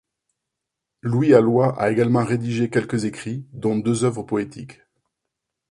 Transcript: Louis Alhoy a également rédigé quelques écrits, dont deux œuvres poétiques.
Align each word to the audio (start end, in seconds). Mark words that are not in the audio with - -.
Louis 1.03 1.35
Alhoy 1.35 1.75
a 1.77 1.91
également 1.91 2.25
rédigé 2.25 2.71
quelques 2.71 3.05
écrits, 3.05 3.45
dont 3.51 3.77
deux 3.77 4.03
œuvres 4.03 4.23
poétiques. 4.23 4.81